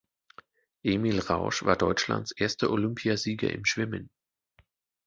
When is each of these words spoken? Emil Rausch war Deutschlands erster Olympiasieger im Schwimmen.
Emil 0.83 1.19
Rausch 1.19 1.63
war 1.63 1.75
Deutschlands 1.75 2.31
erster 2.31 2.71
Olympiasieger 2.71 3.51
im 3.51 3.65
Schwimmen. 3.65 4.09